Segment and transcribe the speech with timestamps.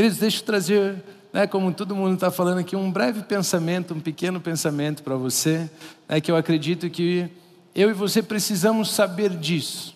[0.00, 4.00] Queridos, deixa eu trazer, né, como todo mundo está falando aqui, um breve pensamento, um
[4.00, 5.68] pequeno pensamento para você,
[6.08, 7.28] né, que eu acredito que
[7.74, 9.94] eu e você precisamos saber disso.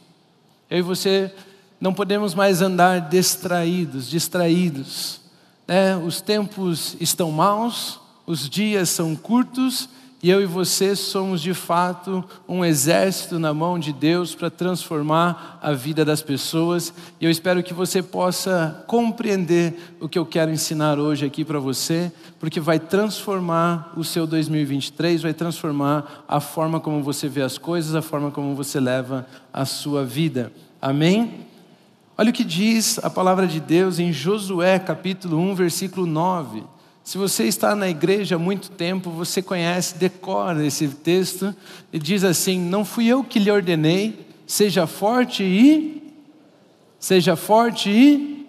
[0.68, 1.32] Eu e você
[1.80, 5.22] não podemos mais andar distraídos, distraídos.
[5.66, 5.96] Né?
[5.96, 9.88] Os tempos estão maus, os dias são curtos
[10.24, 15.58] e eu e você somos de fato um exército na mão de Deus para transformar
[15.62, 16.94] a vida das pessoas.
[17.20, 21.58] E eu espero que você possa compreender o que eu quero ensinar hoje aqui para
[21.58, 22.10] você,
[22.40, 27.94] porque vai transformar o seu 2023, vai transformar a forma como você vê as coisas,
[27.94, 30.50] a forma como você leva a sua vida.
[30.80, 31.46] Amém?
[32.16, 36.62] Olha o que diz a palavra de Deus em Josué capítulo 1, versículo 9.
[37.04, 41.54] Se você está na igreja há muito tempo, você conhece, decora esse texto,
[41.92, 46.02] e diz assim: Não fui eu que lhe ordenei, seja forte e.
[46.98, 48.46] Seja forte e.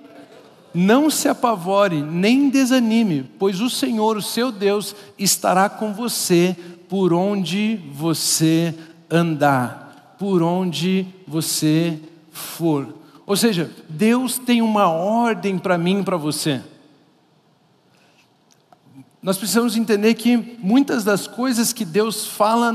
[0.73, 6.55] Não se apavore, nem desanime, pois o Senhor, o seu Deus, estará com você
[6.87, 8.73] por onde você
[9.09, 11.99] andar, por onde você
[12.31, 12.87] for.
[13.25, 16.61] Ou seja, Deus tem uma ordem para mim e para você.
[19.25, 22.71] Nós precisamos entender que muitas das coisas que Deus fala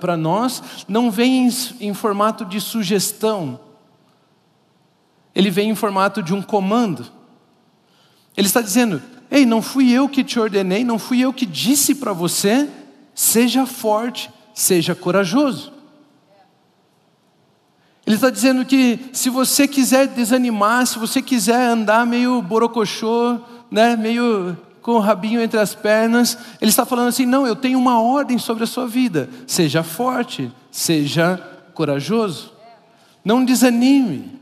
[0.00, 1.50] para nós não vêm em,
[1.88, 3.60] em formato de sugestão,
[5.34, 7.04] ele vem em formato de um comando.
[8.34, 11.94] Ele está dizendo: Ei, não fui eu que te ordenei, não fui eu que disse
[11.94, 12.66] para você,
[13.14, 15.74] seja forte, seja corajoso.
[18.06, 23.94] Ele está dizendo que se você quiser desanimar, se você quiser andar meio borocochô, né,
[23.94, 28.00] meio com o rabinho entre as pernas, ele está falando assim: não, eu tenho uma
[28.00, 29.28] ordem sobre a sua vida.
[29.46, 31.40] Seja forte, seja
[31.74, 32.52] corajoso,
[33.24, 34.40] não desanime.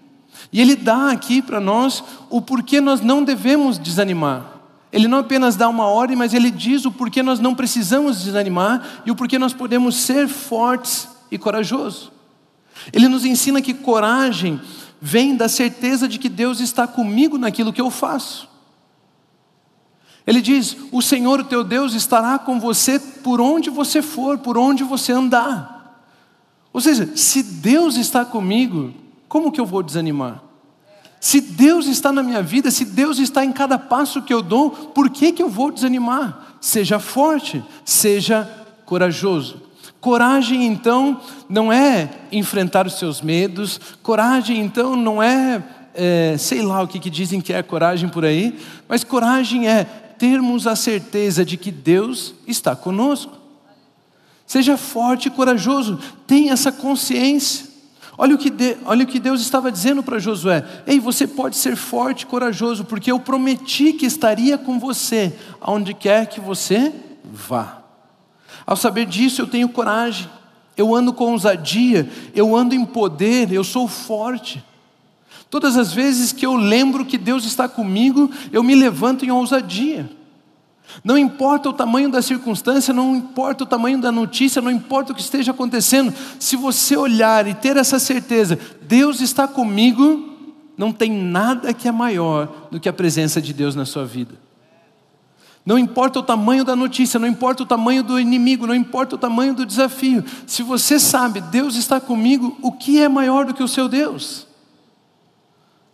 [0.53, 4.59] E ele dá aqui para nós o porquê nós não devemos desanimar.
[4.91, 9.03] Ele não apenas dá uma ordem, mas ele diz o porquê nós não precisamos desanimar
[9.05, 12.11] e o porquê nós podemos ser fortes e corajosos.
[12.93, 14.59] Ele nos ensina que coragem
[15.01, 18.49] vem da certeza de que Deus está comigo naquilo que eu faço.
[20.29, 24.59] Ele diz: O Senhor, o teu Deus, estará com você por onde você for, por
[24.59, 26.05] onde você andar.
[26.71, 28.93] Ou seja, se Deus está comigo,
[29.27, 30.43] como que eu vou desanimar?
[31.19, 34.71] Se Deus está na minha vida, se Deus está em cada passo que eu dou,
[34.71, 36.59] por que, que eu vou desanimar?
[36.61, 38.47] Seja forte, seja
[38.85, 39.63] corajoso.
[39.99, 45.65] Coragem, então, não é enfrentar os seus medos, coragem, então, não é,
[45.95, 50.05] é sei lá o que, que dizem que é coragem por aí, mas coragem é
[50.19, 53.33] termos a certeza de que Deus está conosco.
[54.47, 57.69] Seja forte e corajoso, tenha essa consciência.
[58.17, 61.57] Olha o que, de, olha o que Deus estava dizendo para Josué: Ei, você pode
[61.57, 66.93] ser forte e corajoso, porque eu prometi que estaria com você, aonde quer que você
[67.25, 67.83] vá.
[68.67, 70.29] Ao saber disso, eu tenho coragem,
[70.77, 74.65] eu ando com ousadia, eu ando em poder, eu sou forte.
[75.51, 80.11] Todas as vezes que eu lembro que Deus está comigo, eu me levanto em ousadia.
[81.05, 85.15] Não importa o tamanho da circunstância, não importa o tamanho da notícia, não importa o
[85.15, 90.37] que esteja acontecendo, se você olhar e ter essa certeza, Deus está comigo,
[90.77, 94.35] não tem nada que é maior do que a presença de Deus na sua vida.
[95.65, 99.19] Não importa o tamanho da notícia, não importa o tamanho do inimigo, não importa o
[99.19, 103.63] tamanho do desafio, se você sabe, Deus está comigo, o que é maior do que
[103.63, 104.48] o seu Deus?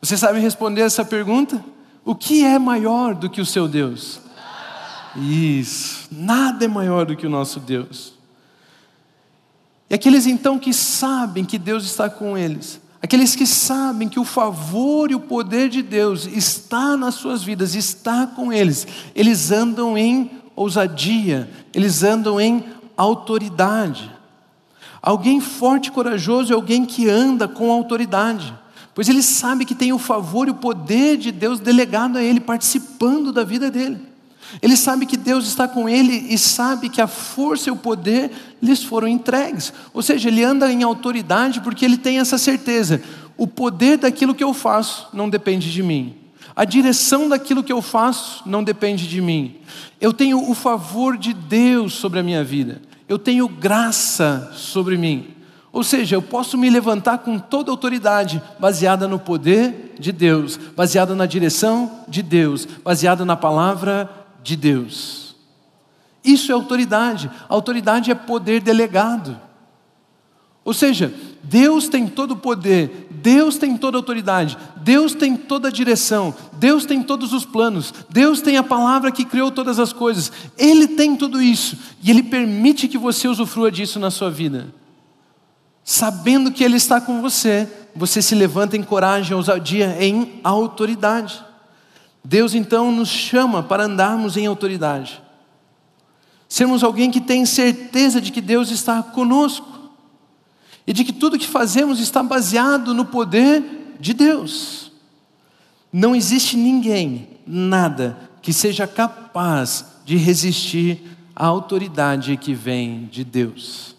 [0.04, 1.65] Você sabe responder essa pergunta?
[2.04, 4.20] O que é maior do que o seu Deus?
[5.16, 8.12] Isso, nada é maior do que o nosso Deus.
[9.88, 14.25] E aqueles então que sabem que Deus está com eles, aqueles que sabem que o
[14.25, 19.97] favor e o poder de Deus está nas suas vidas, está com eles, eles andam
[19.97, 22.62] em ousadia, eles andam em
[22.94, 24.12] autoridade.
[25.00, 28.54] Alguém forte e corajoso é alguém que anda com autoridade
[28.94, 32.41] pois ele sabe que tem o favor e o poder de Deus delegado a ele,
[32.41, 34.01] participando da vida dele.
[34.63, 38.30] Ele sabe que Deus está com ele e sabe que a força e o poder
[38.63, 39.72] lhes foram entregues.
[39.92, 43.03] Ou seja, ele anda em autoridade porque ele tem essa certeza:
[43.36, 46.15] o poder daquilo que eu faço não depende de mim.
[46.57, 49.57] A direção daquilo que eu faço não depende de mim.
[50.01, 52.80] Eu tenho o favor de Deus sobre a minha vida.
[53.09, 55.34] Eu tenho graça sobre mim.
[55.74, 61.16] Ou seja, eu posso me levantar com toda autoridade, baseada no poder de Deus, baseada
[61.16, 64.09] na direção de Deus, baseada na palavra
[64.41, 65.34] de Deus.
[66.24, 67.28] Isso é autoridade.
[67.48, 69.36] Autoridade é poder delegado.
[70.65, 71.12] Ou seja,
[71.42, 76.32] Deus tem todo o poder, Deus tem toda a autoridade, Deus tem toda a direção,
[76.53, 80.86] Deus tem todos os planos, Deus tem a palavra que criou todas as coisas, Ele
[80.86, 84.72] tem tudo isso e Ele permite que você usufrua disso na sua vida.
[85.84, 91.45] Sabendo que Ele está com você, você se levanta em coragem, ousadia, em autoridade.
[92.25, 95.22] Deus então nos chama para andarmos em autoridade.
[96.48, 99.91] Sermos alguém que tem certeza de que Deus está conosco
[100.86, 104.91] e de que tudo que fazemos está baseado no poder de Deus.
[105.92, 111.03] Não existe ninguém, nada, que seja capaz de resistir
[111.36, 113.94] à autoridade que vem de Deus.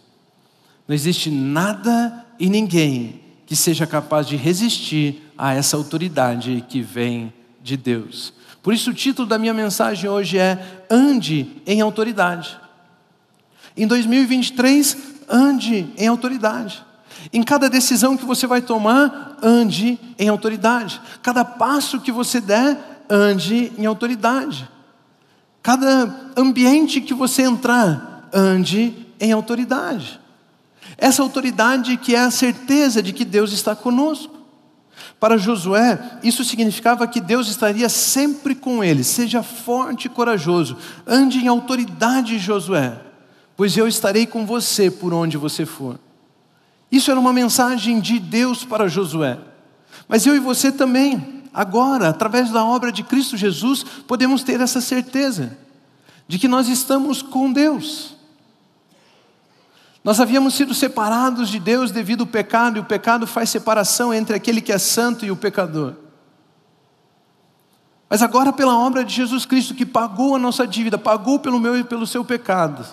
[0.88, 7.34] Não existe nada e ninguém que seja capaz de resistir a essa autoridade que vem
[7.62, 8.34] de Deus.
[8.62, 12.58] Por isso, o título da minha mensagem hoje é Ande em Autoridade.
[13.78, 14.98] Em 2023,
[15.30, 16.84] ande em autoridade.
[17.34, 21.02] Em cada decisão que você vai tomar, ande em autoridade.
[21.22, 24.70] Cada passo que você der, ande em autoridade.
[25.62, 30.20] Cada ambiente que você entrar, ande em autoridade.
[30.98, 34.34] Essa autoridade que é a certeza de que Deus está conosco.
[35.20, 39.04] Para Josué, isso significava que Deus estaria sempre com ele.
[39.04, 40.78] Seja forte e corajoso.
[41.06, 43.00] Ande em autoridade, Josué,
[43.56, 46.00] pois eu estarei com você por onde você for.
[46.92, 49.38] Isso era uma mensagem de Deus para Josué.
[50.08, 54.80] Mas eu e você também, agora, através da obra de Cristo Jesus, podemos ter essa
[54.80, 55.58] certeza
[56.28, 58.15] de que nós estamos com Deus.
[60.06, 64.36] Nós havíamos sido separados de Deus devido ao pecado, e o pecado faz separação entre
[64.36, 65.96] aquele que é santo e o pecador.
[68.08, 71.76] Mas agora, pela obra de Jesus Cristo, que pagou a nossa dívida, pagou pelo meu
[71.76, 72.86] e pelo seu pecado,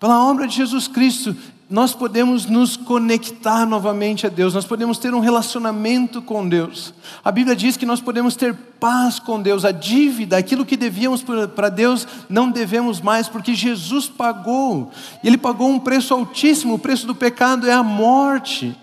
[0.00, 1.36] pela obra de Jesus Cristo,
[1.70, 6.92] nós podemos nos conectar novamente a Deus, nós podemos ter um relacionamento com Deus.
[7.22, 11.22] A Bíblia diz que nós podemos ter paz com Deus, a dívida, aquilo que devíamos
[11.54, 14.90] para Deus, não devemos mais, porque Jesus pagou,
[15.22, 18.76] Ele pagou um preço altíssimo, o preço do pecado é a morte.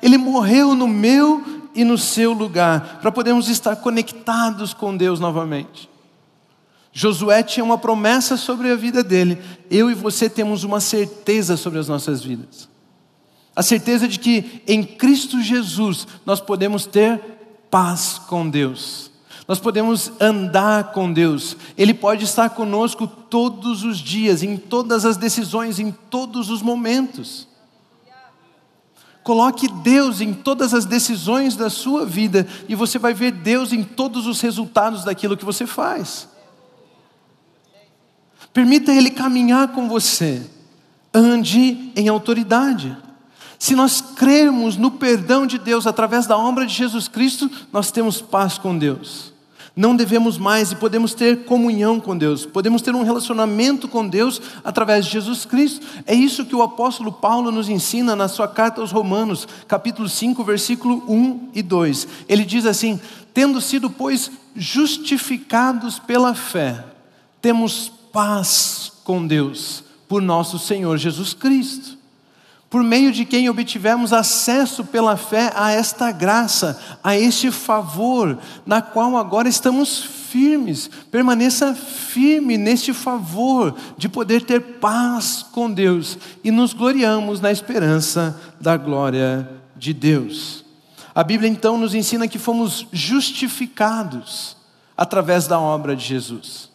[0.00, 1.42] Ele morreu no meu
[1.74, 5.89] e no seu lugar, para podermos estar conectados com Deus novamente.
[6.92, 9.40] Josué tinha uma promessa sobre a vida dele.
[9.70, 12.68] Eu e você temos uma certeza sobre as nossas vidas.
[13.54, 17.20] A certeza de que em Cristo Jesus nós podemos ter
[17.70, 19.10] paz com Deus.
[19.46, 21.56] Nós podemos andar com Deus.
[21.76, 27.48] Ele pode estar conosco todos os dias, em todas as decisões, em todos os momentos.
[29.22, 33.84] Coloque Deus em todas as decisões da sua vida e você vai ver Deus em
[33.84, 36.29] todos os resultados daquilo que você faz.
[38.52, 40.42] Permita Ele caminhar com você.
[41.12, 42.96] Ande em autoridade.
[43.58, 48.20] Se nós crermos no perdão de Deus através da obra de Jesus Cristo, nós temos
[48.20, 49.34] paz com Deus.
[49.76, 54.40] Não devemos mais e podemos ter comunhão com Deus, podemos ter um relacionamento com Deus
[54.64, 55.86] através de Jesus Cristo.
[56.06, 60.42] É isso que o apóstolo Paulo nos ensina na sua carta aos Romanos, capítulo 5,
[60.42, 62.08] versículo 1 e 2.
[62.28, 62.98] Ele diz assim:
[63.32, 66.84] Tendo sido, pois, justificados pela fé,
[67.40, 71.98] temos paz com Deus por nosso Senhor Jesus Cristo,
[72.68, 78.80] por meio de quem obtivemos acesso pela fé a esta graça, a este favor, na
[78.80, 80.88] qual agora estamos firmes.
[81.10, 88.40] Permaneça firme neste favor de poder ter paz com Deus e nos gloriamos na esperança
[88.60, 90.64] da glória de Deus.
[91.12, 94.56] A Bíblia então nos ensina que fomos justificados
[94.96, 96.69] através da obra de Jesus.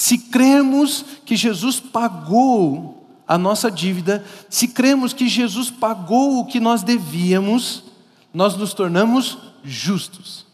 [0.00, 6.58] Se cremos que Jesus pagou a nossa dívida, se cremos que Jesus pagou o que
[6.58, 7.84] nós devíamos,
[8.32, 10.46] nós nos tornamos justos.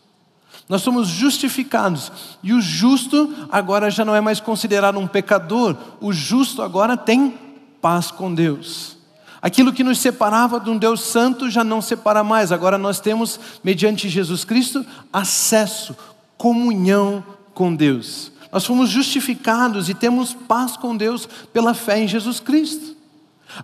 [0.68, 2.10] Nós somos justificados.
[2.42, 7.38] E o justo agora já não é mais considerado um pecador, o justo agora tem
[7.80, 8.96] paz com Deus.
[9.40, 13.38] Aquilo que nos separava de um Deus santo já não separa mais, agora nós temos,
[13.62, 15.96] mediante Jesus Cristo, acesso,
[16.36, 17.22] comunhão
[17.54, 18.34] com Deus.
[18.52, 22.96] Nós fomos justificados e temos paz com Deus pela fé em Jesus Cristo.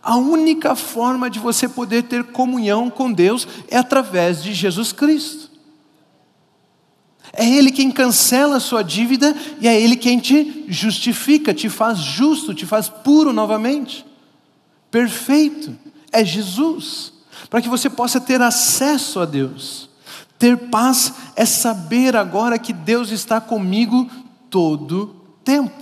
[0.02, 5.50] A única forma de você poder ter comunhão com Deus é através de Jesus Cristo.
[7.32, 11.98] É Ele quem cancela a sua dívida e é Ele quem te justifica, te faz
[11.98, 14.04] justo, te faz puro novamente.
[14.90, 15.76] Perfeito.
[16.10, 17.12] É Jesus.
[17.48, 19.88] Para que você possa ter acesso a Deus.
[20.38, 24.10] Ter paz é saber agora que Deus está comigo
[24.52, 25.72] todo tempo.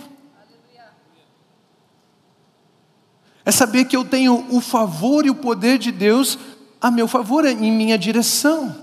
[3.44, 6.38] É saber que eu tenho o favor e o poder de Deus
[6.80, 8.74] a meu favor, em minha direção.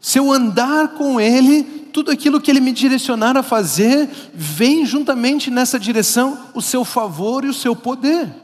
[0.00, 5.50] Se eu andar com Ele, tudo aquilo que Ele me direcionar a fazer, vem juntamente
[5.50, 8.41] nessa direção o seu favor e o seu poder.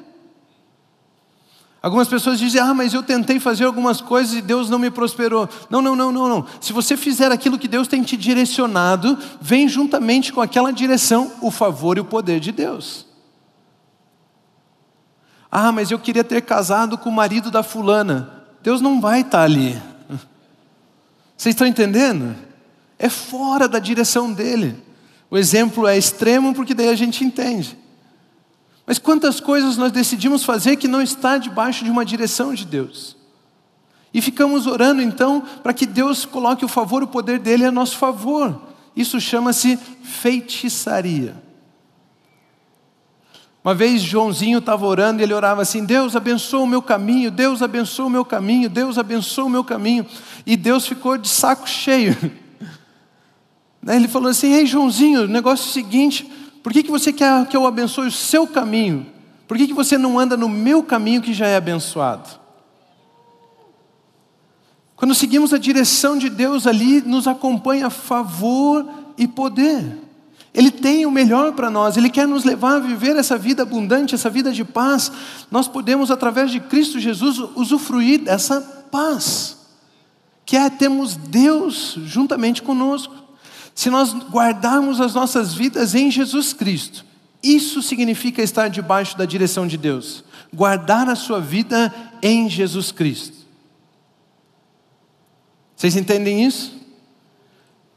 [1.81, 5.49] Algumas pessoas dizem, ah, mas eu tentei fazer algumas coisas e Deus não me prosperou.
[5.71, 6.47] Não, não, não, não, não.
[6.61, 11.51] Se você fizer aquilo que Deus tem te direcionado, vem juntamente com aquela direção o
[11.51, 13.07] favor e o poder de Deus.
[15.51, 18.45] Ah, mas eu queria ter casado com o marido da fulana.
[18.61, 19.81] Deus não vai estar ali.
[21.37, 22.35] Vocês estão entendendo?
[22.99, 24.83] É fora da direção dele.
[25.31, 27.79] O exemplo é extremo porque daí a gente entende.
[28.89, 33.15] Mas quantas coisas nós decidimos fazer que não está debaixo de uma direção de Deus?
[34.15, 37.99] E ficamos orando então para que Deus coloque o favor, o poder dele a nosso
[37.99, 38.59] favor.
[38.97, 41.37] Isso chama-se feitiçaria.
[43.63, 47.61] Uma vez Joãozinho estava orando e ele orava assim: Deus abençoa o meu caminho, Deus
[47.61, 50.07] abençoa o meu caminho, Deus abençoa o meu caminho.
[50.47, 52.17] E Deus ficou de saco cheio.
[53.87, 57.47] Ele falou assim: Ei Joãozinho, o negócio é o seguinte: por que, que você quer
[57.47, 59.07] que eu abençoe o seu caminho?
[59.47, 62.29] Por que, que você não anda no meu caminho que já é abençoado?
[64.95, 69.97] Quando seguimos a direção de Deus ali, nos acompanha favor e poder.
[70.53, 74.15] Ele tem o melhor para nós, Ele quer nos levar a viver essa vida abundante,
[74.15, 75.11] essa vida de paz.
[75.51, 78.61] Nós podemos, através de Cristo Jesus, usufruir dessa
[78.91, 79.57] paz,
[80.45, 83.28] que é termos Deus juntamente conosco.
[83.79, 87.05] Se nós guardarmos as nossas vidas em Jesus Cristo,
[87.41, 90.25] isso significa estar debaixo da direção de Deus.
[90.53, 93.37] Guardar a sua vida em Jesus Cristo.
[95.77, 96.77] Vocês entendem isso?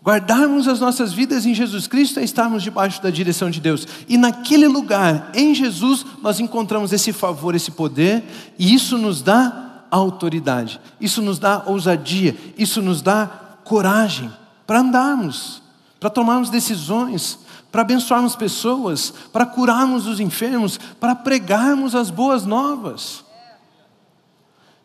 [0.05, 3.87] Guardarmos as nossas vidas em Jesus Cristo é estarmos debaixo da direção de Deus.
[4.07, 8.23] E naquele lugar, em Jesus, nós encontramos esse favor, esse poder,
[8.55, 13.25] e isso nos dá autoridade, isso nos dá ousadia, isso nos dá
[13.63, 14.31] coragem
[14.67, 15.60] para andarmos
[16.01, 17.37] para tomarmos decisões,
[17.71, 23.23] para abençoarmos pessoas, para curarmos os enfermos, para pregarmos as boas novas.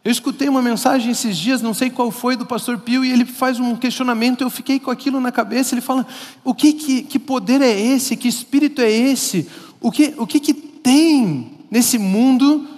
[0.05, 3.25] Eu escutei uma mensagem esses dias, não sei qual foi, do pastor Pio, e ele
[3.25, 6.07] faz um questionamento, eu fiquei com aquilo na cabeça, ele fala,
[6.45, 9.49] o que, que, que poder é esse, que espírito é esse,
[9.81, 12.69] o que, o que, que tem nesse mundo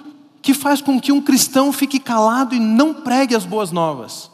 [0.41, 4.31] que faz com que um cristão fique calado e não pregue as boas novas?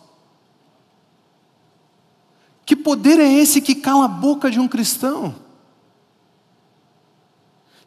[2.64, 5.34] Que poder é esse que cala a boca de um cristão?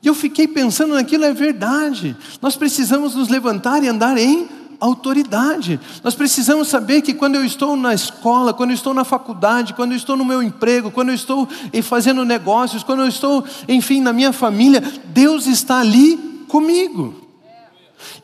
[0.01, 2.15] E eu fiquei pensando naquilo, é verdade.
[2.41, 4.47] Nós precisamos nos levantar e andar em
[4.79, 5.79] autoridade.
[6.03, 9.91] Nós precisamos saber que quando eu estou na escola, quando eu estou na faculdade, quando
[9.91, 11.47] eu estou no meu emprego, quando eu estou
[11.83, 16.17] fazendo negócios, quando eu estou, enfim, na minha família, Deus está ali
[16.47, 17.15] comigo.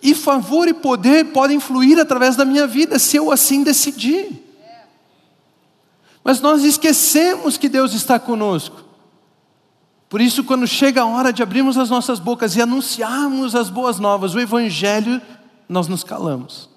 [0.02, 4.43] E favor e poder podem fluir através da minha vida, se eu assim decidir.
[6.24, 8.84] Mas nós esquecemos que Deus está conosco.
[10.08, 14.00] Por isso, quando chega a hora de abrirmos as nossas bocas e anunciarmos as boas
[14.00, 15.22] novas, o Evangelho,
[15.68, 16.70] nós nos calamos.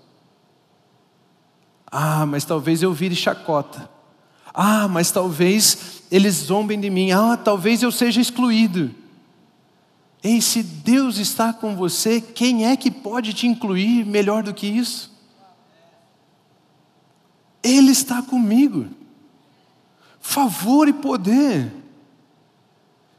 [1.87, 3.89] Ah, mas talvez eu vire chacota.
[4.53, 7.13] Ah, mas talvez eles zombem de mim.
[7.13, 8.93] Ah, talvez eu seja excluído.
[10.23, 14.67] Ei, se Deus está com você, quem é que pode te incluir melhor do que
[14.67, 15.15] isso?
[17.63, 18.87] Ele está comigo
[20.27, 21.73] favor e poder.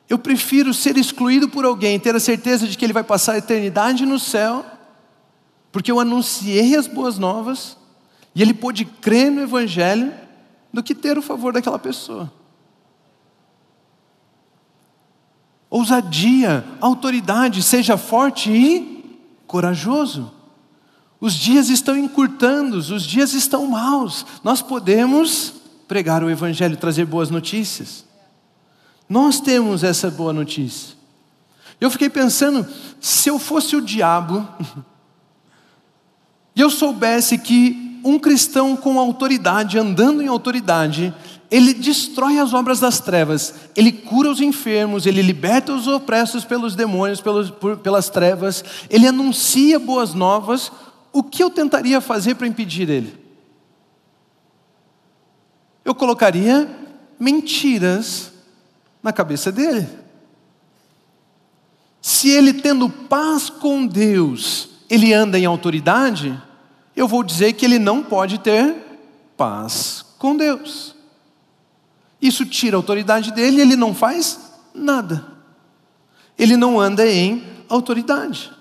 [0.09, 3.37] Eu prefiro ser excluído por alguém, ter a certeza de que ele vai passar a
[3.37, 4.65] eternidade no céu,
[5.71, 7.77] porque eu anunciei as boas novas
[8.35, 10.13] e ele pôde crer no Evangelho,
[10.71, 12.31] do que ter o favor daquela pessoa.
[15.69, 20.31] Ousadia, autoridade, seja forte e corajoso.
[21.19, 24.25] Os dias estão encurtando, os dias estão maus.
[24.43, 25.56] Nós podemos
[25.87, 28.05] pregar o Evangelho, trazer boas notícias.
[29.07, 30.95] Nós temos essa boa notícia.
[31.79, 32.67] Eu fiquei pensando,
[32.99, 34.47] se eu fosse o diabo,
[36.55, 41.13] e eu soubesse que um cristão com autoridade, andando em autoridade,
[41.49, 46.75] ele destrói as obras das trevas, ele cura os enfermos, ele liberta os opressos pelos
[46.75, 50.71] demônios, pelos, por, pelas trevas, ele anuncia boas novas,
[51.13, 53.26] o que eu tentaria fazer para impedir ele?
[55.87, 56.69] Eu colocaria
[57.17, 58.33] mentiras
[59.01, 59.87] na cabeça dele.
[62.01, 66.37] Se ele tendo paz com Deus, ele anda em autoridade,
[66.93, 68.75] eu vou dizer que ele não pode ter
[69.37, 70.93] paz com Deus.
[72.21, 74.41] Isso tira a autoridade dele e ele não faz
[74.75, 75.25] nada.
[76.37, 78.51] Ele não anda em autoridade.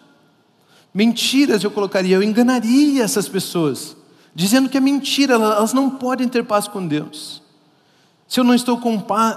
[0.95, 3.97] Mentiras eu colocaria, eu enganaria essas pessoas
[4.37, 7.43] dizendo que é mentira, elas não podem ter paz com Deus.
[8.29, 8.79] Se eu não estou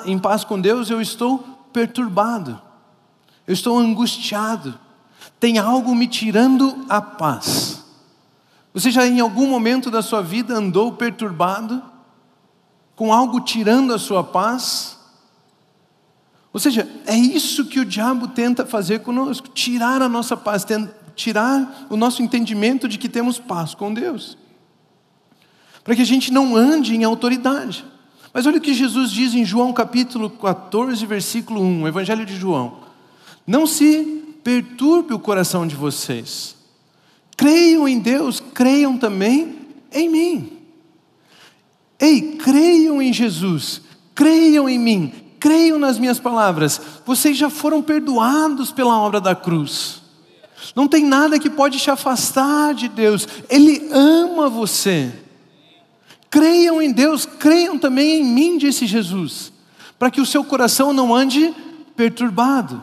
[0.05, 1.39] em paz com Deus, eu estou
[1.71, 2.61] perturbado,
[3.47, 4.77] eu estou angustiado,
[5.39, 7.81] tem algo me tirando a paz.
[8.73, 11.81] Você já em algum momento da sua vida andou perturbado,
[12.93, 14.99] com algo tirando a sua paz?
[16.51, 20.65] Ou seja, é isso que o diabo tenta fazer conosco: tirar a nossa paz,
[21.15, 24.37] tirar o nosso entendimento de que temos paz com Deus,
[25.89, 27.83] para que a gente não ande em autoridade.
[28.31, 32.81] Mas olha o que Jesus diz em João capítulo 14, versículo 1, Evangelho de João:
[33.47, 36.55] Não se perturbe o coração de vocês,
[37.35, 39.55] creiam em Deus, creiam também
[39.91, 40.59] em mim.
[41.99, 43.81] Ei, creiam em Jesus,
[44.13, 50.03] creiam em mim, creiam nas minhas palavras, vocês já foram perdoados pela obra da cruz.
[50.75, 55.27] Não tem nada que pode te afastar de Deus, Ele ama você.
[56.29, 59.51] Creiam em Deus, creiam também em mim, disse Jesus,
[59.97, 61.53] para que o seu coração não ande
[61.95, 62.81] perturbado.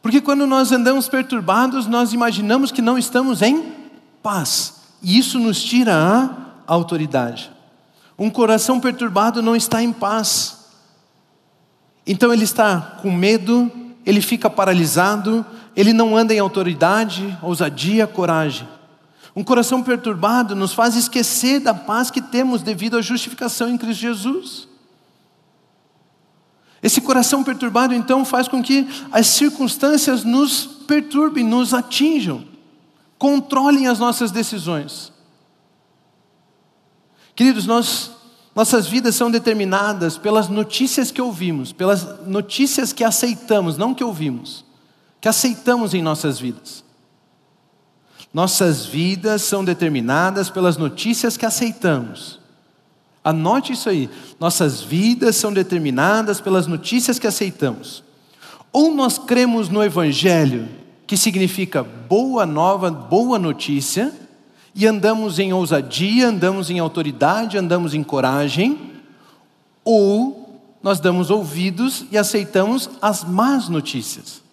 [0.00, 3.72] Porque quando nós andamos perturbados, nós imaginamos que não estamos em
[4.22, 6.30] paz, e isso nos tira a
[6.66, 7.50] autoridade.
[8.18, 10.58] Um coração perturbado não está em paz.
[12.06, 13.70] Então ele está com medo,
[14.06, 15.44] ele fica paralisado,
[15.74, 18.68] ele não anda em autoridade, ousadia, coragem.
[19.36, 24.00] Um coração perturbado nos faz esquecer da paz que temos devido à justificação em Cristo
[24.00, 24.68] Jesus.
[26.82, 32.44] Esse coração perturbado então faz com que as circunstâncias nos perturbem, nos atinjam,
[33.18, 35.12] controlem as nossas decisões.
[37.34, 38.12] Queridos, nós
[38.54, 44.64] nossas vidas são determinadas pelas notícias que ouvimos, pelas notícias que aceitamos, não que ouvimos,
[45.20, 46.83] que aceitamos em nossas vidas.
[48.34, 52.40] Nossas vidas são determinadas pelas notícias que aceitamos.
[53.22, 54.10] Anote isso aí.
[54.40, 58.02] Nossas vidas são determinadas pelas notícias que aceitamos.
[58.72, 60.68] Ou nós cremos no Evangelho,
[61.06, 64.12] que significa boa nova, boa notícia,
[64.74, 68.90] e andamos em ousadia, andamos em autoridade, andamos em coragem,
[69.84, 74.43] ou nós damos ouvidos e aceitamos as más notícias.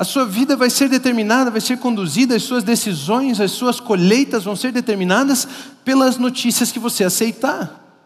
[0.00, 4.44] A sua vida vai ser determinada, vai ser conduzida, as suas decisões, as suas colheitas
[4.44, 5.46] vão ser determinadas
[5.84, 8.00] pelas notícias que você aceitar.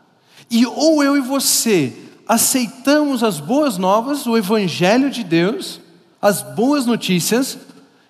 [0.51, 5.81] E ou eu e você aceitamos as boas novas, o Evangelho de Deus,
[6.21, 7.57] as boas notícias,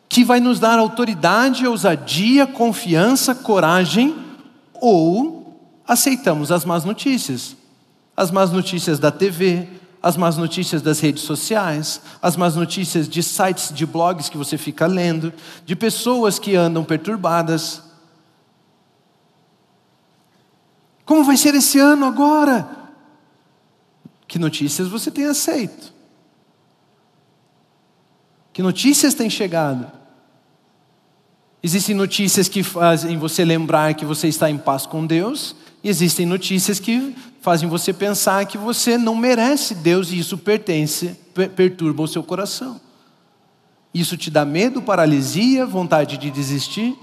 [0.09, 4.17] que vai nos dar autoridade, ousadia, confiança, coragem,
[4.81, 7.55] ou aceitamos as más notícias.
[8.17, 9.69] As más notícias da TV,
[10.05, 14.59] as más notícias das redes sociais, as más notícias de sites de blogs que você
[14.59, 15.33] fica lendo,
[15.65, 17.83] de pessoas que andam perturbadas.
[21.07, 22.69] Como vai ser esse ano agora?
[24.29, 25.91] Que notícias você tem aceito?
[28.53, 29.91] Que notícias têm chegado?
[31.65, 36.27] Existem notícias que fazem você lembrar que você está em paz com Deus, e existem
[36.27, 41.19] notícias que fazem você pensar que você não merece Deus e isso pertence,
[41.57, 42.79] perturba o seu coração.
[43.95, 46.95] Isso te dá medo, paralisia, vontade de desistir,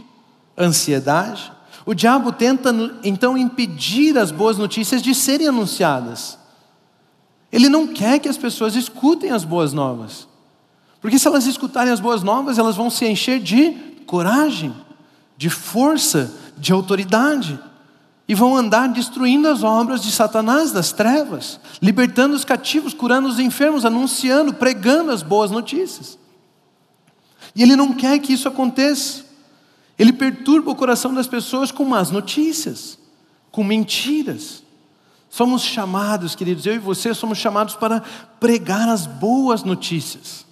[0.55, 1.51] ansiedade.
[1.83, 2.71] O diabo tenta
[3.03, 6.37] então impedir as boas notícias de serem anunciadas.
[7.51, 10.27] Ele não quer que as pessoas escutem as boas novas.
[11.01, 14.75] Porque se elas escutarem as boas novas, elas vão se encher de coragem,
[15.37, 17.59] de força, de autoridade.
[18.27, 23.39] E vão andar destruindo as obras de Satanás, das trevas, libertando os cativos, curando os
[23.39, 26.17] enfermos, anunciando, pregando as boas notícias.
[27.55, 29.25] E ele não quer que isso aconteça.
[29.99, 32.97] Ele perturba o coração das pessoas com más notícias,
[33.51, 34.63] com mentiras.
[35.29, 38.01] Somos chamados, queridos, eu e você somos chamados para
[38.39, 40.45] pregar as boas notícias.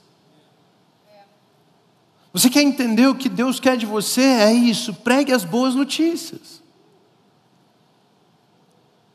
[2.39, 4.21] Você quer entender o que Deus quer de você?
[4.21, 6.63] É isso, pregue as boas notícias.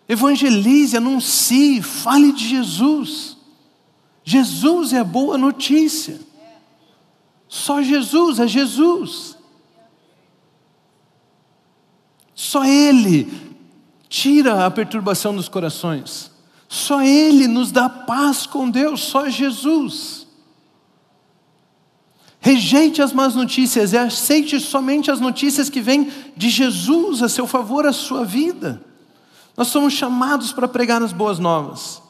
[0.07, 3.39] Evangelize, anuncie, fale de Jesus.
[4.23, 6.21] Jesus é a boa notícia.
[7.49, 9.39] Só Jesus é Jesus.
[12.35, 13.57] Só Ele
[14.07, 16.31] tira a perturbação dos corações.
[16.69, 20.24] Só Ele nos dá paz com Deus, só Jesus.
[22.45, 27.47] Rejeite as más notícias e aceite somente as notícias que vêm de Jesus a seu
[27.47, 28.83] favor, a sua vida.
[29.57, 32.03] Nós somos chamados para pregar as boas novas.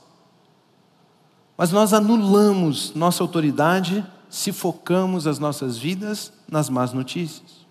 [1.56, 7.64] Mas nós anulamos nossa autoridade se focamos as nossas vidas nas más notícias.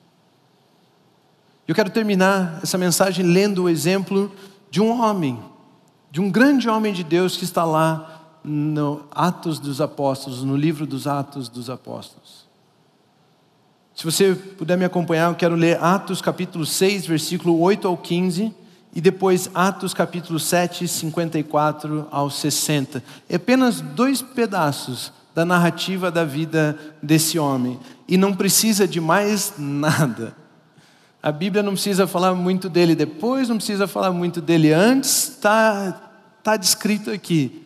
[1.67, 4.31] Eu quero terminar essa mensagem lendo o exemplo
[4.71, 5.37] de um homem,
[6.09, 10.87] de um grande homem de Deus que está lá no Atos dos Apóstolos, no livro
[10.87, 12.52] dos Atos dos Apóstolos.
[13.95, 18.51] Se você puder me acompanhar, eu quero ler Atos capítulo 6, versículo 8 ao 15,
[18.95, 23.03] e depois Atos capítulo 7, 54 ao 60.
[23.29, 29.53] É apenas dois pedaços da narrativa da vida desse homem, e não precisa de mais
[29.59, 30.35] nada.
[31.21, 36.11] A Bíblia não precisa falar muito dele depois, não precisa falar muito dele antes, está
[36.41, 37.63] tá descrito aqui.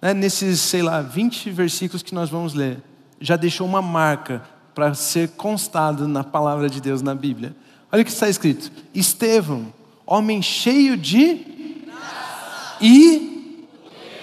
[0.00, 0.14] Né?
[0.14, 2.82] Nesses, sei lá, 20 versículos que nós vamos ler,
[3.20, 4.42] já deixou uma marca
[4.76, 7.56] para ser constado na palavra de Deus na Bíblia.
[7.90, 9.72] Olha o que está escrito: Estevão,
[10.06, 11.40] homem cheio de
[12.78, 13.54] e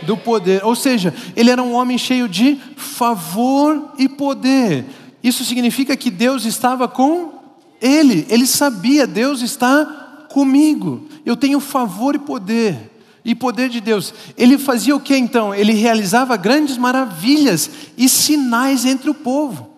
[0.04, 0.64] do poder.
[0.64, 4.86] Ou seja, ele era um homem cheio de favor e poder.
[5.24, 7.34] Isso significa que Deus estava com
[7.82, 11.08] ele, ele sabia, Deus está comigo.
[11.26, 12.92] Eu tenho favor e poder.
[13.26, 14.14] E poder de Deus.
[14.38, 15.56] Ele fazia o que então?
[15.56, 19.73] Ele realizava grandes maravilhas e sinais entre o povo.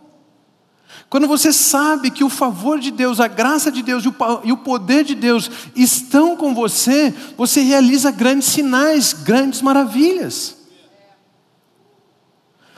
[1.15, 4.03] Quando você sabe que o favor de Deus, a graça de Deus
[4.43, 10.57] e o poder de Deus estão com você, você realiza grandes sinais, grandes maravilhas.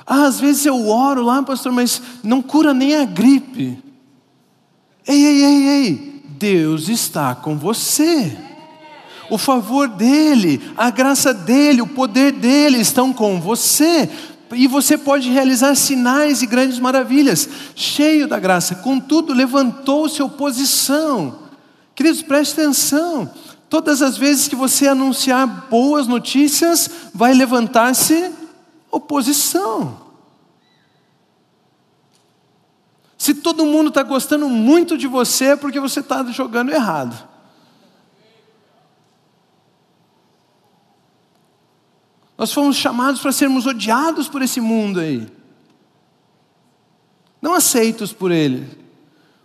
[0.06, 3.84] Ah, às vezes eu oro lá, pastor, mas não cura nem a gripe.
[5.08, 8.38] Ei, ei, ei, ei, Deus está com você.
[9.32, 14.08] O favor dEle, a graça dEle, o poder dEle estão com você.
[14.52, 18.76] E você pode realizar sinais e grandes maravilhas, cheio da graça.
[18.76, 21.40] Contudo, levantou-se oposição.
[21.96, 23.30] Queridos, preste atenção.
[23.70, 28.32] Todas as vezes que você anunciar boas notícias, vai levantar-se
[28.90, 30.08] oposição.
[33.18, 37.28] Se todo mundo está gostando muito de você, é porque você está jogando errado.
[42.38, 45.28] Nós fomos chamados para sermos odiados por esse mundo aí,
[47.42, 48.68] não aceitos por ele.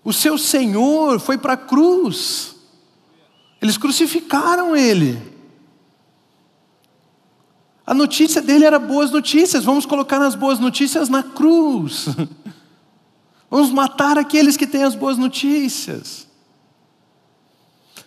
[0.05, 2.55] O seu Senhor foi para a cruz,
[3.61, 5.33] eles crucificaram ele.
[7.87, 12.07] A notícia dele era boas notícias, vamos colocar as boas notícias na cruz.
[13.50, 16.26] Vamos matar aqueles que têm as boas notícias.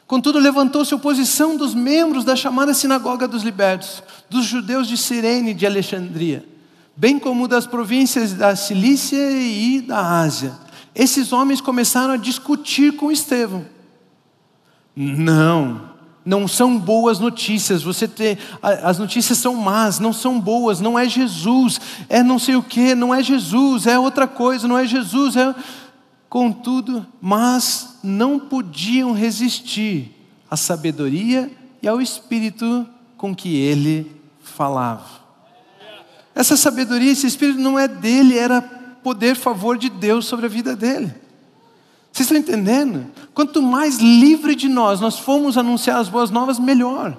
[0.07, 5.53] Contudo, levantou-se oposição dos membros da chamada Sinagoga dos Libertos, dos judeus de Cirene e
[5.53, 6.45] de Alexandria,
[6.95, 10.53] bem como das províncias da Cilícia e da Ásia.
[10.93, 13.65] Esses homens começaram a discutir com Estevão.
[14.95, 15.89] Não,
[16.23, 17.81] não são boas notícias.
[17.83, 22.55] Você tem, as notícias são más, não são boas, não é Jesus, é não sei
[22.55, 25.53] o que, não é Jesus, é outra coisa, não é Jesus, é
[26.35, 30.11] contudo, mas não podiam resistir
[30.51, 31.49] à sabedoria
[31.81, 35.05] e ao espírito com que ele falava.
[36.35, 40.75] Essa sabedoria, esse espírito não é dele, era poder, favor de Deus sobre a vida
[40.75, 41.15] dele.
[42.11, 43.09] Vocês estão entendendo?
[43.33, 47.17] Quanto mais livre de nós nós fomos anunciar as boas novas, melhor.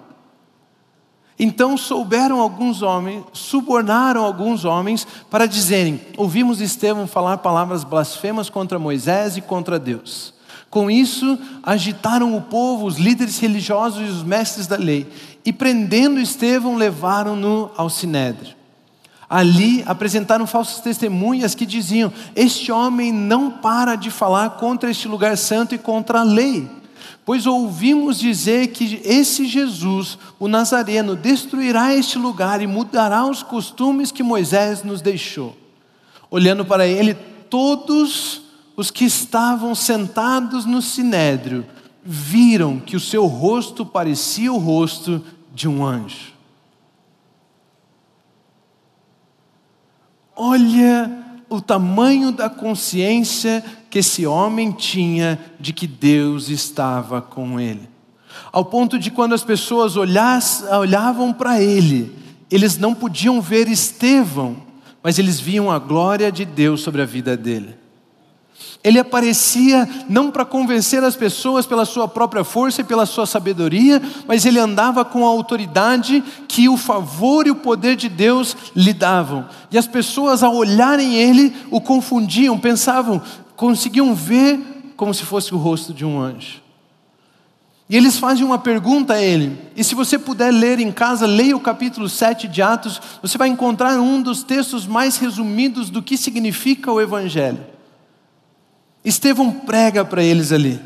[1.38, 8.78] Então souberam alguns homens, subornaram alguns homens para dizerem: Ouvimos Estevão falar palavras blasfemas contra
[8.78, 10.34] Moisés e contra Deus.
[10.70, 15.06] Com isso, agitaram o povo, os líderes religiosos e os mestres da lei,
[15.44, 18.56] e prendendo Estevão, levaram-no ao sinédrio.
[19.28, 25.36] Ali apresentaram falsas testemunhas que diziam: Este homem não para de falar contra este lugar
[25.36, 26.68] santo e contra a lei.
[27.26, 34.12] Pois ouvimos dizer que esse Jesus, o Nazareno, destruirá este lugar e mudará os costumes
[34.12, 35.56] que Moisés nos deixou.
[36.30, 37.14] Olhando para ele,
[37.50, 38.42] todos
[38.76, 41.66] os que estavam sentados no sinédrio
[42.04, 45.20] viram que o seu rosto parecia o rosto
[45.52, 46.32] de um anjo.
[50.36, 57.88] Olha o tamanho da consciência que esse homem tinha de que Deus estava com ele.
[58.52, 62.14] Ao ponto de quando as pessoas olhavam para ele,
[62.50, 64.56] eles não podiam ver Estevão,
[65.02, 67.74] mas eles viam a glória de Deus sobre a vida dele.
[68.86, 74.00] Ele aparecia não para convencer as pessoas pela sua própria força e pela sua sabedoria,
[74.28, 78.92] mas ele andava com a autoridade que o favor e o poder de Deus lhe
[78.92, 79.48] davam.
[79.72, 83.20] E as pessoas, ao olharem ele, o confundiam, pensavam,
[83.56, 86.62] conseguiam ver como se fosse o rosto de um anjo.
[87.88, 91.56] E eles fazem uma pergunta a ele, e se você puder ler em casa, leia
[91.56, 96.16] o capítulo 7 de Atos, você vai encontrar um dos textos mais resumidos do que
[96.16, 97.75] significa o Evangelho.
[99.06, 100.80] Estevão prega para eles ali.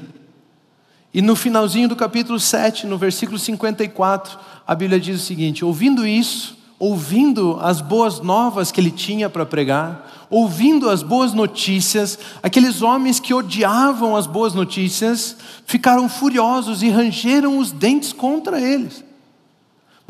[1.13, 6.07] E no finalzinho do capítulo 7, no versículo 54, a Bíblia diz o seguinte: ouvindo
[6.07, 12.83] isso, ouvindo as boas novas que ele tinha para pregar, ouvindo as boas notícias, aqueles
[12.83, 19.03] homens que odiavam as boas notícias ficaram furiosos e rangeram os dentes contra eles.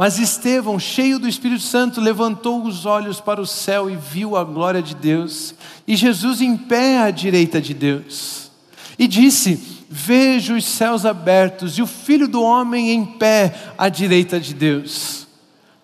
[0.01, 4.43] Mas Estevão, cheio do Espírito Santo, levantou os olhos para o céu e viu a
[4.43, 5.55] glória de Deus,
[5.87, 8.51] e Jesus em pé à direita de Deus.
[8.99, 14.41] E disse: Vejo os céus abertos e o filho do homem em pé à direita
[14.41, 15.27] de Deus.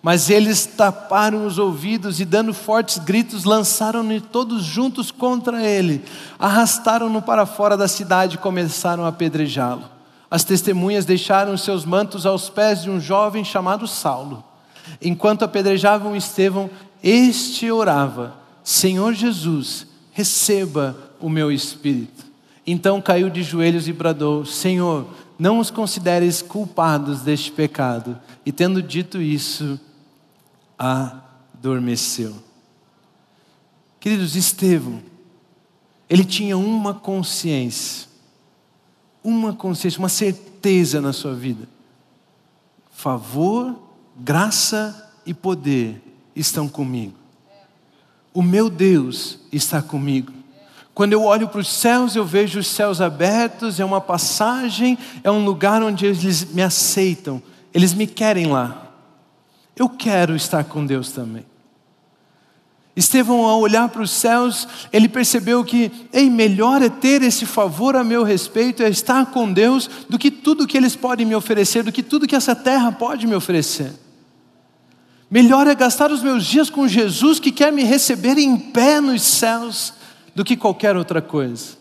[0.01, 6.03] Mas eles taparam os ouvidos e, dando fortes gritos, lançaram-no todos juntos contra ele,
[6.39, 9.96] arrastaram-no para fora da cidade e começaram a apedrejá-lo.
[10.29, 14.43] As testemunhas deixaram seus mantos aos pés de um jovem chamado Saulo.
[15.01, 16.69] Enquanto apedrejavam Estevão,
[17.01, 22.25] este orava: Senhor Jesus, receba o meu espírito.
[22.65, 25.07] Então caiu de joelhos e bradou: Senhor,
[25.39, 28.19] não os consideres culpados deste pecado.
[28.45, 29.79] E tendo dito isso,
[30.77, 32.35] adormeceu.
[33.99, 35.01] Queridos, Estevão,
[36.09, 38.06] ele tinha uma consciência
[39.27, 41.67] uma consciência, uma certeza na sua vida.
[42.89, 43.77] Favor,
[44.17, 46.01] graça e poder
[46.33, 47.13] estão comigo.
[48.33, 50.31] O meu Deus está comigo.
[50.93, 55.29] Quando eu olho para os céus, eu vejo os céus abertos, é uma passagem, é
[55.29, 58.93] um lugar onde eles me aceitam, eles me querem lá.
[59.75, 61.45] Eu quero estar com Deus também.
[62.97, 67.95] Estevão, ao olhar para os céus, ele percebeu que, ei, melhor é ter esse favor
[67.95, 71.83] a meu respeito, é estar com Deus, do que tudo que eles podem me oferecer,
[71.83, 73.93] do que tudo que essa terra pode me oferecer.
[75.29, 79.21] Melhor é gastar os meus dias com Jesus, que quer me receber em pé nos
[79.21, 79.93] céus,
[80.33, 81.77] do que qualquer outra coisa.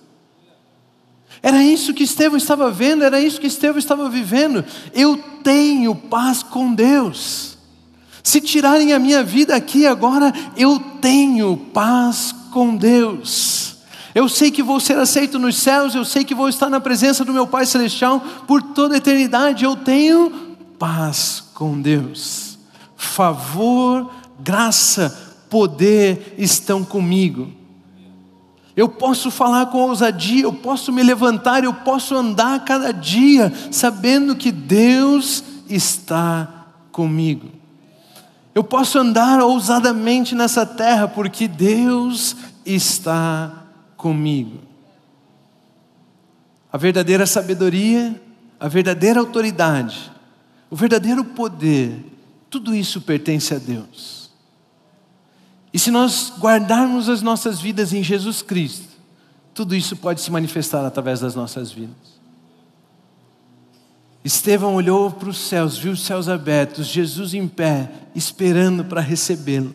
[1.42, 4.62] Era isso que Estevão estava vendo, era isso que Estevão estava vivendo.
[4.92, 7.55] Eu tenho paz com Deus.
[8.26, 13.76] Se tirarem a minha vida aqui agora, eu tenho paz com Deus.
[14.12, 17.24] Eu sei que vou ser aceito nos céus, eu sei que vou estar na presença
[17.24, 19.64] do meu Pai Celestial por toda a eternidade.
[19.64, 22.58] Eu tenho paz com Deus.
[22.96, 24.10] Favor,
[24.40, 27.52] graça, poder estão comigo.
[28.76, 34.34] Eu posso falar com ousadia, eu posso me levantar, eu posso andar cada dia sabendo
[34.34, 37.55] que Deus está comigo.
[38.56, 43.66] Eu posso andar ousadamente nessa terra porque Deus está
[43.98, 44.60] comigo.
[46.72, 48.18] A verdadeira sabedoria,
[48.58, 50.10] a verdadeira autoridade,
[50.70, 52.02] o verdadeiro poder,
[52.48, 54.30] tudo isso pertence a Deus.
[55.70, 58.88] E se nós guardarmos as nossas vidas em Jesus Cristo,
[59.52, 62.18] tudo isso pode se manifestar através das nossas vidas.
[64.26, 69.72] Estevão olhou para os céus, viu os céus abertos, Jesus em pé, esperando para recebê-lo.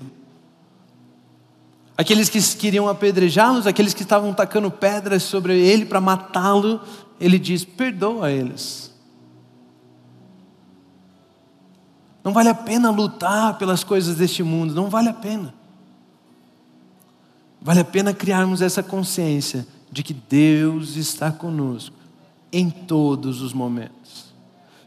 [1.97, 6.81] Aqueles que queriam apedrejá-los, aqueles que estavam tacando pedras sobre ele para matá-lo,
[7.17, 8.93] ele diz: perdoa eles.
[12.21, 15.53] Não vale a pena lutar pelas coisas deste mundo, não vale a pena.
[17.61, 21.95] Vale a pena criarmos essa consciência de que Deus está conosco
[22.51, 24.30] em todos os momentos.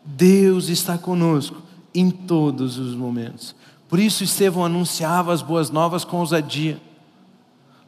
[0.05, 1.63] Deus está conosco
[1.95, 3.55] em todos os momentos.
[3.89, 6.81] Por isso Estevão anunciava as boas novas com ousadia.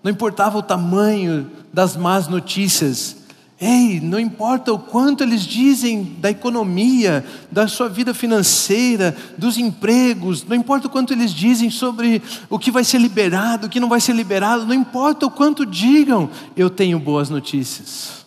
[0.03, 3.17] Não importava o tamanho das más notícias.
[3.61, 10.45] Ei, não importa o quanto eles dizem da economia, da sua vida financeira, dos empregos,
[10.45, 13.89] não importa o quanto eles dizem sobre o que vai ser liberado, o que não
[13.89, 18.26] vai ser liberado, não importa o quanto digam, eu tenho boas notícias.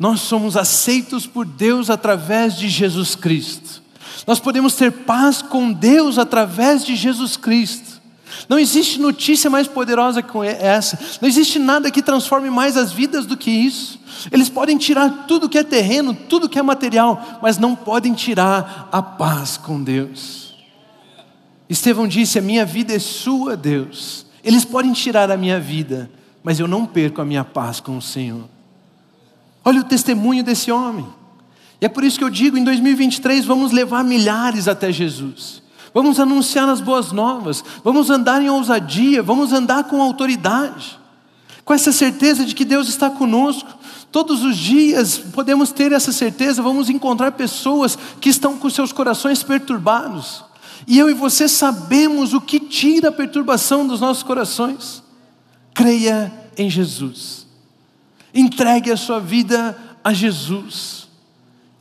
[0.00, 3.82] Nós somos aceitos por Deus através de Jesus Cristo.
[4.26, 8.00] Nós podemos ter paz com Deus através de Jesus Cristo.
[8.48, 10.98] Não existe notícia mais poderosa que essa.
[11.20, 14.00] Não existe nada que transforme mais as vidas do que isso.
[14.32, 18.88] Eles podem tirar tudo que é terreno, tudo que é material, mas não podem tirar
[18.90, 20.54] a paz com Deus.
[21.68, 24.24] Estevão disse: A minha vida é sua, Deus.
[24.42, 26.10] Eles podem tirar a minha vida,
[26.42, 28.44] mas eu não perco a minha paz com o Senhor.
[29.64, 31.06] Olha o testemunho desse homem.
[31.80, 35.62] E é por isso que eu digo: em 2023 vamos levar milhares até Jesus.
[35.92, 40.96] Vamos anunciar as boas novas, vamos andar em ousadia, vamos andar com autoridade,
[41.64, 43.68] com essa certeza de que Deus está conosco.
[44.12, 49.42] Todos os dias podemos ter essa certeza, vamos encontrar pessoas que estão com seus corações
[49.42, 50.44] perturbados.
[50.86, 55.02] E eu e você sabemos o que tira a perturbação dos nossos corações.
[55.74, 57.39] Creia em Jesus.
[58.34, 61.08] Entregue a sua vida a Jesus.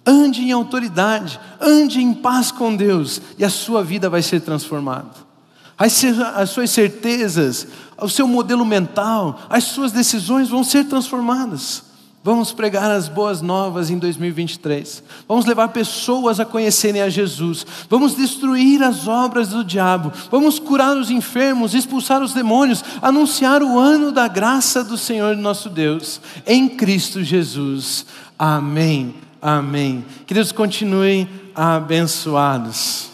[0.05, 5.11] ande em autoridade, ande em paz com Deus, e a sua vida vai ser transformada.
[5.77, 6.03] As,
[6.35, 11.83] as suas certezas, o seu modelo mental, as suas decisões vão ser transformadas.
[12.29, 15.01] Vamos pregar as boas novas em 2023.
[15.27, 17.65] Vamos levar pessoas a conhecerem a Jesus.
[17.89, 20.13] Vamos destruir as obras do diabo.
[20.29, 25.71] Vamos curar os enfermos, expulsar os demônios, anunciar o ano da graça do Senhor nosso
[25.71, 28.05] Deus em Cristo Jesus.
[28.37, 29.15] Amém.
[29.41, 30.05] Amém.
[30.27, 33.08] Que Deus continue abençoados.